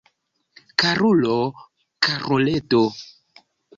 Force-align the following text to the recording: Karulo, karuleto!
Karulo, 0.83 1.35
karuleto! 2.03 2.83